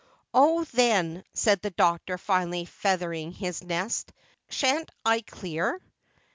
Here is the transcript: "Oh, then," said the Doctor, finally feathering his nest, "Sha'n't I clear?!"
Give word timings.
"Oh, 0.33 0.63
then," 0.71 1.23
said 1.35 1.61
the 1.61 1.69
Doctor, 1.69 2.17
finally 2.17 2.65
feathering 2.65 3.31
his 3.33 3.63
nest, 3.63 4.11
"Sha'n't 4.49 4.89
I 5.05 5.21
clear?!" 5.21 5.79